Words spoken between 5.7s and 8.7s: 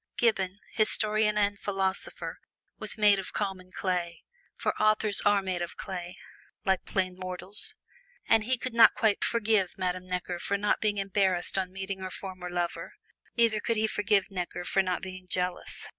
clay, like plain mortals), and he